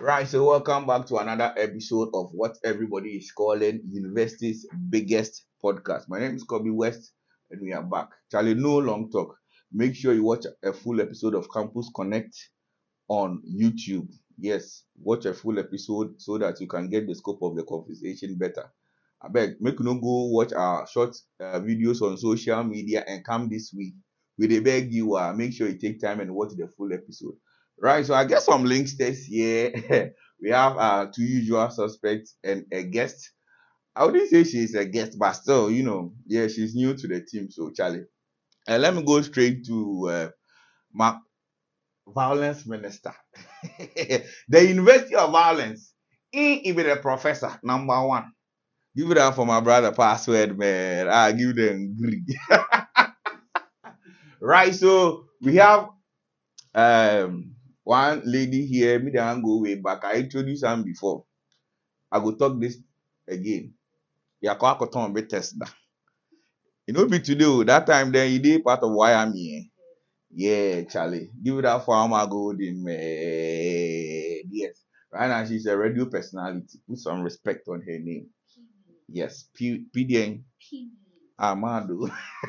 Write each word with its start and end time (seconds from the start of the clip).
Right, 0.00 0.26
so 0.26 0.46
welcome 0.46 0.86
back 0.86 1.04
to 1.08 1.18
another 1.18 1.52
episode 1.58 2.08
of 2.14 2.30
what 2.32 2.56
everybody 2.64 3.18
is 3.18 3.30
calling 3.32 3.82
university's 3.86 4.66
biggest 4.88 5.44
podcast. 5.62 6.08
My 6.08 6.18
name 6.18 6.36
is 6.36 6.42
Kobe 6.42 6.70
West, 6.70 7.12
and 7.50 7.60
we 7.60 7.74
are 7.74 7.82
back. 7.82 8.08
Charlie, 8.30 8.54
no 8.54 8.78
long 8.78 9.10
talk. 9.10 9.36
Make 9.70 9.94
sure 9.94 10.14
you 10.14 10.22
watch 10.22 10.46
a 10.64 10.72
full 10.72 11.02
episode 11.02 11.34
of 11.34 11.52
Campus 11.52 11.90
Connect 11.94 12.34
on 13.08 13.42
YouTube. 13.46 14.08
Yes, 14.38 14.84
watch 14.98 15.26
a 15.26 15.34
full 15.34 15.58
episode 15.58 16.18
so 16.18 16.38
that 16.38 16.58
you 16.62 16.66
can 16.66 16.88
get 16.88 17.06
the 17.06 17.14
scope 17.14 17.42
of 17.42 17.54
the 17.54 17.64
conversation 17.64 18.38
better. 18.38 18.72
I 19.20 19.28
beg, 19.28 19.60
make 19.60 19.80
no 19.80 19.96
go 19.96 20.28
watch 20.28 20.54
our 20.54 20.86
short 20.86 21.14
uh, 21.40 21.60
videos 21.60 22.00
on 22.00 22.16
social 22.16 22.64
media 22.64 23.04
and 23.06 23.22
come 23.22 23.50
this 23.50 23.70
week. 23.76 23.92
We 24.38 24.60
beg 24.60 24.94
you, 24.94 25.16
uh, 25.16 25.34
make 25.34 25.52
sure 25.52 25.68
you 25.68 25.76
take 25.76 26.00
time 26.00 26.20
and 26.20 26.34
watch 26.34 26.52
the 26.56 26.68
full 26.68 26.90
episode. 26.94 27.34
Right, 27.80 28.04
so 28.04 28.14
I 28.14 28.24
get 28.24 28.42
some 28.42 28.64
links 28.64 28.96
this 28.96 29.24
here. 29.24 29.72
we 30.42 30.50
have 30.50 30.76
uh 30.76 31.06
two 31.14 31.22
usual 31.22 31.70
suspects 31.70 32.36
and 32.44 32.66
a 32.72 32.82
guest. 32.82 33.32
I 33.96 34.06
wouldn't 34.06 34.30
say 34.30 34.44
she's 34.44 34.74
a 34.74 34.84
guest, 34.86 35.18
but 35.18 35.32
still, 35.32 35.70
you 35.70 35.82
know, 35.84 36.14
yeah, 36.26 36.48
she's 36.48 36.74
new 36.74 36.94
to 36.94 37.08
the 37.08 37.22
team. 37.22 37.50
So, 37.50 37.70
Charlie, 37.70 38.04
and 38.68 38.82
let 38.82 38.94
me 38.94 39.02
go 39.04 39.22
straight 39.22 39.66
to 39.66 40.08
uh, 40.10 40.28
my 40.92 41.16
violence 42.08 42.66
minister, 42.66 43.14
the 44.48 44.66
University 44.68 45.16
of 45.16 45.32
Violence. 45.32 45.92
Even 46.32 46.88
a 46.90 46.96
professor, 46.96 47.58
number 47.62 48.06
one. 48.06 48.32
Give 48.96 49.10
it 49.12 49.18
up 49.18 49.36
for 49.36 49.46
my 49.46 49.60
brother, 49.60 49.92
password 49.92 50.58
man. 50.58 51.08
I 51.08 51.32
give 51.32 51.56
them 51.56 51.96
green. 52.00 52.26
right, 54.40 54.74
so 54.74 55.24
we 55.40 55.56
have 55.56 55.88
um 56.74 57.54
one 57.84 58.22
lady 58.24 58.66
here, 58.66 58.98
me 58.98 59.10
the 59.12 59.40
go 59.42 59.60
way 59.60 59.74
back. 59.76 60.04
I 60.04 60.16
introduced 60.16 60.64
her 60.64 60.76
before. 60.76 61.24
I 62.10 62.18
go 62.20 62.32
talk 62.34 62.60
this 62.60 62.78
again. 63.28 63.74
Yakwa 64.44 64.78
Koton 64.78 65.14
be 65.14 65.22
Tesla. 65.22 65.66
You 66.86 66.94
know, 66.94 67.06
be 67.06 67.20
today, 67.20 67.44
oh, 67.44 67.62
that 67.64 67.86
time 67.86 68.10
then 68.12 68.32
you 68.32 68.38
did 68.40 68.64
part 68.64 68.82
of 68.82 68.92
Wyoming. 68.92 69.64
Eh? 69.64 69.68
Yeah, 70.32 70.82
Charlie. 70.84 71.30
Give 71.42 71.64
up 71.64 71.84
for 71.84 71.94
Alma 71.94 72.26
Golden, 72.28 72.82
man. 72.84 74.42
Yes. 74.50 74.84
Right 75.12 75.28
now, 75.28 75.44
she's 75.44 75.66
a 75.66 75.76
radio 75.76 76.06
personality. 76.06 76.78
Put 76.88 76.98
some 76.98 77.22
respect 77.22 77.66
on 77.68 77.80
her 77.82 77.98
name. 77.98 78.28
Yes, 79.08 79.48
P- 79.54 79.86
PDN 79.94 80.42
Amado. 81.38 82.08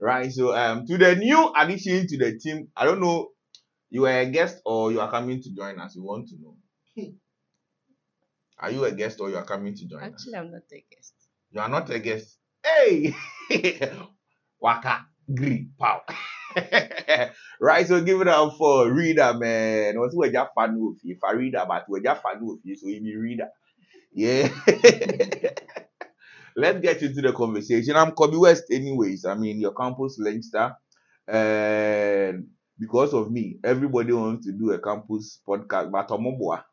right, 0.00 0.32
so 0.32 0.56
um, 0.56 0.86
to 0.86 0.96
the 0.96 1.14
new 1.16 1.52
addition 1.56 2.06
to 2.06 2.18
the 2.18 2.38
team, 2.38 2.68
I 2.76 2.84
don't 2.86 3.00
know 3.00 3.28
you 3.90 4.06
are 4.06 4.20
a 4.20 4.26
guest 4.26 4.60
or 4.64 4.92
you 4.92 5.00
are 5.00 5.10
coming 5.10 5.42
to 5.42 5.54
join 5.54 5.78
us? 5.80 5.94
You 5.96 6.02
want 6.02 6.28
to 6.28 6.36
know. 6.40 6.56
Hmm. 6.96 7.16
Are 8.58 8.70
you 8.70 8.84
a 8.84 8.92
guest 8.92 9.20
or 9.20 9.30
you 9.30 9.36
are 9.36 9.44
coming 9.44 9.74
to 9.74 9.86
join 9.86 10.00
Actually, 10.00 10.14
us? 10.14 10.20
Actually, 10.20 10.36
I'm 10.38 10.50
not 10.50 10.62
a 10.72 10.94
guest. 10.94 11.14
You 11.50 11.60
are 11.60 11.68
not 11.68 11.90
a 11.90 11.98
guest. 11.98 12.38
Hey! 12.64 13.14
Waka, 14.60 15.06
green, 15.34 15.72
pow. 15.78 16.02
right, 17.60 17.86
so 17.86 18.02
give 18.02 18.20
it 18.20 18.28
up 18.28 18.56
for 18.56 18.92
reader, 18.92 19.32
man. 19.34 19.98
What's 19.98 20.14
what 20.14 20.32
you 20.32 20.46
fan 20.54 20.70
of 20.70 20.96
if 21.02 21.24
I 21.24 21.32
reader, 21.32 21.64
but 21.66 21.84
what 21.88 22.04
you 22.04 22.14
fan 22.14 22.42
of 22.42 22.58
you, 22.62 22.76
so 22.76 22.88
you 22.88 23.00
be 23.00 23.16
reader. 23.16 23.48
Yeah. 24.12 24.48
Let's 26.56 26.80
get 26.80 27.02
into 27.02 27.22
the 27.22 27.32
conversation. 27.32 27.96
I'm 27.96 28.10
Kobe 28.12 28.36
West, 28.36 28.64
anyways. 28.70 29.24
I 29.24 29.34
mean, 29.34 29.60
your 29.60 29.72
campus 29.72 30.18
Leinster. 30.18 30.76
And 31.26 32.48
because 32.80 33.14
of 33.14 33.30
me, 33.30 33.58
everybody 33.64 34.12
wants 34.14 34.46
to 34.46 34.52
do 34.52 34.72
a 34.72 34.80
campus 34.80 35.40
podcast, 35.48 35.92
but 35.92 36.08
Omoboa. 36.08 36.64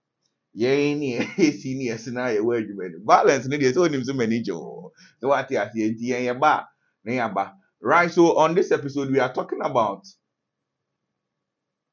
Yeah, 0.53 0.69
any 0.71 1.19
seniors 1.51 2.07
now, 2.07 2.27
a 2.27 2.39
word 2.41 2.67
you 2.69 3.01
Balance, 3.05 3.47
need 3.47 3.73
so 3.73 3.83
him 3.85 4.03
so 4.03 4.13
many 4.13 4.41
Joe. 4.41 4.91
So 5.21 5.29
what 5.29 5.51
you 5.51 5.59
see, 5.97 6.23
yeah, 6.25 6.33
ba, 6.33 6.67
yeah, 7.05 7.29
ba. 7.29 7.53
Right, 7.81 8.11
so 8.11 8.37
on 8.39 8.55
this 8.55 8.71
episode, 8.71 9.11
we 9.11 9.19
are 9.19 9.33
talking 9.33 9.59
about 9.63 10.05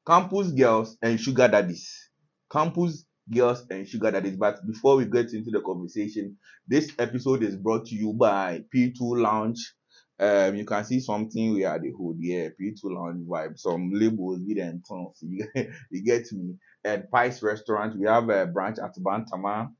campus 0.07 0.51
girls 0.51 0.97
and 1.01 1.19
sugar 1.19 1.47
daddies. 1.47 2.09
Campus 2.51 3.05
girls 3.31 3.65
and 3.69 3.87
sugar 3.87 4.11
daddies. 4.11 4.37
But 4.37 4.65
before 4.65 4.95
we 4.97 5.05
get 5.05 5.33
into 5.33 5.51
the 5.51 5.61
conversation, 5.61 6.37
this 6.67 6.91
episode 6.99 7.43
is 7.43 7.55
brought 7.55 7.85
to 7.87 7.95
you 7.95 8.13
by 8.13 8.63
P2 8.73 9.15
Lounge. 9.21 9.73
Um, 10.19 10.55
you 10.55 10.65
can 10.65 10.83
see 10.85 10.99
something 11.01 11.53
we 11.53 11.65
are 11.65 11.77
the 11.79 11.91
hood, 11.91 12.17
yeah, 12.19 12.49
P2 12.59 12.85
Lounge 12.85 13.27
vibe, 13.27 13.59
some 13.59 13.91
labels, 13.93 14.39
with 14.47 14.57
and. 14.59 14.83
You, 15.21 15.47
you 15.91 16.03
get 16.03 16.31
me. 16.31 16.55
At 16.85 17.11
Pice 17.11 17.41
Restaurant, 17.43 17.97
we 17.99 18.07
have 18.07 18.29
a 18.29 18.45
branch 18.45 18.77
at 18.79 18.95
Bantama, 18.97 19.71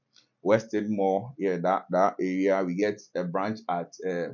Western 0.41 0.95
Mall, 0.95 1.35
yeah, 1.37 1.57
that 1.57 1.85
that 1.91 2.15
area. 2.19 2.63
We 2.65 2.75
get 2.75 3.01
a 3.15 3.23
branch 3.23 3.59
at 3.69 3.93
uh, 4.07 4.29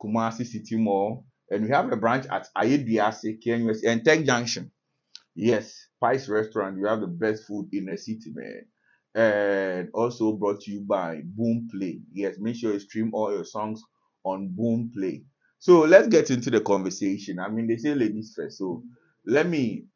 Kumasi 0.00 0.46
City 0.46 0.76
Mall, 0.76 1.24
and 1.50 1.64
we 1.64 1.70
have 1.70 1.90
a 1.92 1.96
branch 1.96 2.26
at 2.30 2.48
Ayeduase, 2.56 3.38
KNUST, 3.44 3.84
and 3.86 4.04
Tech 4.04 4.24
Junction. 4.24 4.70
Yes, 5.34 5.88
Pice 6.00 6.28
Restaurant. 6.28 6.78
You 6.78 6.86
have 6.86 7.00
the 7.00 7.06
best 7.08 7.44
food 7.44 7.68
in 7.72 7.86
the 7.86 7.96
city, 7.96 8.32
man. 8.34 8.66
And 9.14 9.90
also 9.94 10.32
brought 10.34 10.60
to 10.62 10.70
you 10.70 10.80
by 10.82 11.22
Boomplay. 11.22 12.02
Yes, 12.12 12.36
make 12.38 12.56
sure 12.56 12.72
you 12.72 12.80
stream 12.80 13.10
all 13.14 13.32
your 13.32 13.44
songs 13.44 13.82
on 14.24 14.54
Boomplay. 14.58 15.24
So 15.60 15.82
let's 15.82 16.08
get 16.08 16.30
into 16.30 16.50
the 16.50 16.62
conversation. 16.62 17.40
I 17.40 17.48
mean, 17.50 17.68
they 17.68 17.78
say 17.78 17.94
ladies 17.94 18.34
first. 18.36 18.58
So 18.58 18.84
let 19.26 19.46
me 19.48 19.86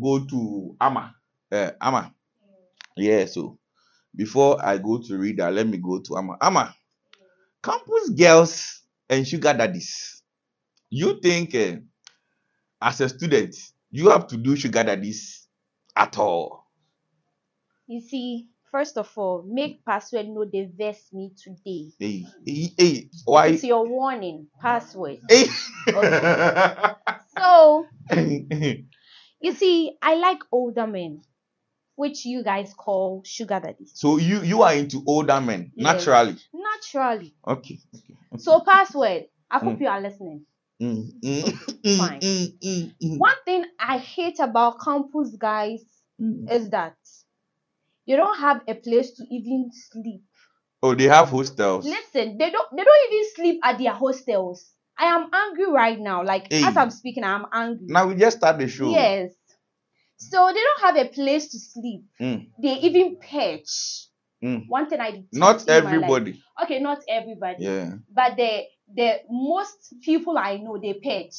go 0.00 0.24
to 0.26 0.76
Ama. 0.80 1.14
Uh, 1.52 1.72
Ama. 1.80 2.14
Yeah, 2.96 3.26
so 3.26 3.58
before 4.16 4.64
I 4.64 4.78
go 4.78 4.98
to 5.00 5.18
Reader, 5.18 5.50
let 5.50 5.66
me 5.68 5.78
go 5.78 6.00
to 6.00 6.16
Ama. 6.18 6.36
Ama, 6.40 6.74
campus 7.62 8.10
girls 8.10 8.82
and 9.10 9.26
sugar 9.26 9.54
daddies. 9.54 10.22
You 10.90 11.20
think 11.20 11.54
uh, 11.54 11.76
as 12.80 13.00
a 13.00 13.08
student, 13.08 13.56
you 13.90 14.10
have 14.10 14.26
to 14.28 14.36
do 14.36 14.56
sugar 14.56 14.84
daddies 14.84 15.48
at 15.96 16.18
all? 16.18 16.66
You 17.86 18.00
see, 18.00 18.48
first 18.72 18.98
of 18.98 19.12
all, 19.16 19.44
make 19.46 19.84
password 19.84 20.28
know 20.28 20.44
they 20.44 20.64
vex 20.76 21.12
me 21.12 21.30
today. 21.36 21.92
Hey, 22.00 22.26
hey, 22.44 22.72
hey, 22.76 23.10
why? 23.26 23.48
It's 23.48 23.64
your 23.64 23.86
warning, 23.86 24.48
password. 24.60 25.18
Hey. 25.28 25.46
So, 27.38 27.86
you 29.40 29.52
see, 29.52 29.96
I 30.02 30.14
like 30.16 30.40
older 30.52 30.86
men, 30.86 31.22
which 31.96 32.24
you 32.24 32.42
guys 32.44 32.74
call 32.74 33.22
sugar 33.24 33.60
daddies. 33.60 33.92
so 33.94 34.16
you 34.18 34.42
you 34.42 34.62
are 34.62 34.74
into 34.74 35.02
older 35.06 35.40
men 35.40 35.72
Yes. 35.74 35.94
naturally. 36.06 36.36
Naturally. 36.54 37.34
Okay. 37.46 37.78
okay. 37.94 38.16
So, 38.38 38.60
password, 38.60 39.24
I 39.50 39.58
hope 39.58 39.78
Mm. 39.78 39.80
you 39.82 39.88
are 39.88 40.00
listening. 40.00 40.46
Mm, 40.80 41.12
mm, 41.22 41.44
Okay, 41.84 41.98
fine. 41.98 42.20
mm, 42.20 42.58
mm, 42.60 42.94
mm, 43.02 43.18
One 43.18 43.36
thing 43.44 43.64
I 43.78 43.98
hate 43.98 44.40
about 44.40 44.80
campus 44.80 45.36
guys 45.36 45.84
is 46.50 46.70
that 46.70 46.96
you 48.04 48.16
don't 48.16 48.38
have 48.38 48.62
a 48.68 48.74
place 48.74 49.12
to 49.12 49.24
even 49.30 49.70
sleep. 49.72 50.22
Oh, 50.82 50.94
they 50.94 51.04
have 51.04 51.28
hostels. 51.28 51.84
Listen, 51.84 52.38
they 52.38 52.50
don't 52.50 52.68
they 52.76 52.82
don't 52.82 53.12
even 53.12 53.24
sleep 53.34 53.60
at 53.64 53.78
their 53.78 53.92
hostels. 53.92 54.70
I 54.98 55.06
am 55.06 55.28
angry 55.32 55.70
right 55.70 55.98
now. 55.98 56.24
Like 56.24 56.52
Hey. 56.52 56.62
as 56.64 56.76
I'm 56.76 56.90
speaking, 56.90 57.24
I'm 57.24 57.46
angry. 57.52 57.86
Now 57.88 58.06
we 58.08 58.14
just 58.16 58.38
start 58.38 58.58
the 58.58 58.68
show. 58.68 58.90
Yes. 58.90 59.30
So 60.16 60.48
they 60.52 60.60
don't 60.60 60.80
have 60.96 61.06
a 61.06 61.08
place 61.08 61.48
to 61.48 61.58
sleep. 61.58 62.04
Mm, 62.20 62.48
They 62.62 62.74
even 62.80 63.16
perch. 63.16 64.06
mm. 64.42 64.64
One 64.68 64.88
thing 64.88 65.00
I 65.00 65.24
Not 65.32 65.62
in 65.62 65.66
my 65.66 65.80
life- 65.80 65.94
everybody. 65.94 66.42
Okay, 66.62 66.78
not 66.80 67.00
everybody. 67.08 67.64
Yeah. 67.64 67.94
But 68.12 68.36
the 68.36 68.64
the 68.94 69.20
most 69.30 69.94
people 70.02 70.36
I 70.38 70.58
know 70.58 70.78
they 70.78 70.94
perch. 70.94 71.34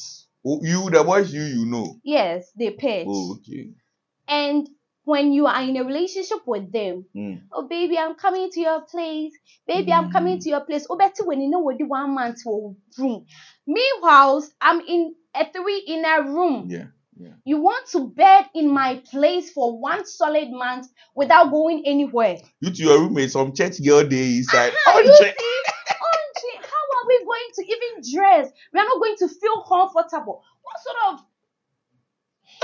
Oh, 0.46 0.60
you, 0.62 0.90
the 0.90 1.02
boys 1.04 1.32
you 1.32 1.42
you 1.42 1.66
know. 1.66 1.98
Yes, 2.02 2.50
they 2.58 2.70
perch. 2.70 3.06
Oh, 3.08 3.36
okay. 3.36 3.70
And 4.28 4.68
when 5.04 5.32
you 5.32 5.46
are 5.46 5.62
in 5.62 5.76
a 5.76 5.84
relationship 5.84 6.38
with 6.46 6.72
them, 6.72 7.04
Mm. 7.14 7.42
oh 7.52 7.68
baby, 7.68 7.98
I'm 7.98 8.14
coming 8.14 8.50
to 8.50 8.60
your 8.60 8.80
place. 8.82 9.32
Baby, 9.66 9.92
I'm 9.92 10.10
coming 10.10 10.38
to 10.40 10.48
your 10.48 10.60
place. 10.62 10.86
Oh, 10.88 10.96
better 10.96 11.24
when 11.24 11.40
you 11.40 11.48
know 11.50 11.60
what 11.60 11.78
the 11.78 11.84
one 11.84 12.14
month 12.14 12.38
will 12.44 12.76
room. 12.98 13.26
Meanwhile, 13.66 14.44
I'm 14.60 14.80
in 14.80 15.14
a 15.34 15.44
three 15.52 15.78
in 15.86 16.04
a 16.04 16.22
room. 16.22 16.66
Yeah. 16.68 16.86
Yeah. 17.16 17.34
You 17.44 17.58
want 17.60 17.86
to 17.90 18.08
bed 18.08 18.46
in 18.56 18.68
my 18.70 19.00
place 19.08 19.52
for 19.52 19.78
one 19.78 20.04
solid 20.04 20.50
month 20.50 20.88
without 21.14 21.50
going 21.52 21.84
anywhere. 21.86 22.38
You 22.60 22.70
to 22.70 22.82
your 22.82 22.98
roommate, 22.98 23.30
some 23.30 23.52
church 23.54 23.80
girl 23.84 24.02
day 24.04 24.38
inside. 24.38 24.72
You 24.72 24.92
Andre- 24.94 25.14
see, 26.36 26.56
how 26.60 26.84
are 26.96 27.06
we 27.06 27.24
going 27.24 27.50
to 27.54 27.62
even 27.64 28.12
dress? 28.14 28.50
We 28.72 28.80
are 28.80 28.84
not 28.84 28.98
going 29.00 29.16
to 29.18 29.28
feel 29.28 29.62
comfortable. 29.62 30.42
What 30.62 30.76
sort 30.82 30.96
of 31.14 31.20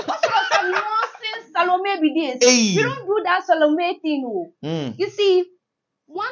what 0.07 0.21
sort 0.25 0.65
of 0.65 0.71
nonsense 0.71 1.50
Salome 1.65 2.01
be 2.01 2.21
this? 2.21 2.39
Hey. 2.49 2.75
We 2.77 2.83
don't 2.83 3.07
do 3.07 3.21
that 3.25 3.45
Salome 3.45 3.99
thing. 4.01 4.25
Oh. 4.27 4.53
Mm. 4.65 4.99
You 4.99 5.09
see, 5.11 5.45